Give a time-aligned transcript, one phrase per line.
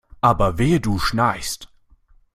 [0.19, 1.69] Aber wehe du schnarchst!